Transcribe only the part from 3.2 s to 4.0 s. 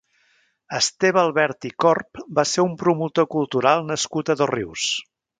cultural